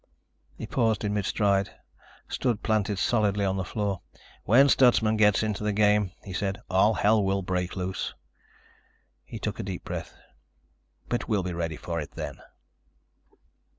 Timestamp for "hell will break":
6.95-7.75